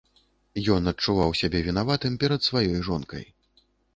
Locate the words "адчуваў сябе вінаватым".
0.91-2.17